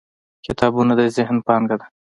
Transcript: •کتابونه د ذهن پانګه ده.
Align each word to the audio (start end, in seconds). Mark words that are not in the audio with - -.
•کتابونه 0.45 0.93
د 0.99 1.01
ذهن 1.15 1.37
پانګه 1.47 1.75
ده. 1.79 1.85